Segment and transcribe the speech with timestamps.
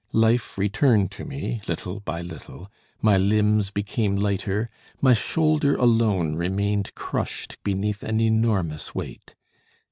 [0.13, 2.71] Life returned to me little by little;
[3.03, 4.67] my limbs became lighter,
[4.99, 9.35] my shoulder alone remained crushed beneath an enormous weight.